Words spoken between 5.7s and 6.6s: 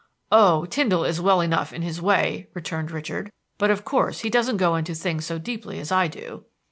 as I do."